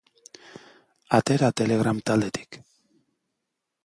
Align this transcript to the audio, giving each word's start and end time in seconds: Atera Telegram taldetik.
Atera 1.17 1.51
Telegram 1.61 1.99
taldetik. 2.07 2.59